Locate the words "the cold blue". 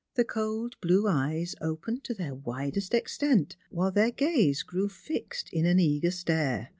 0.15-1.07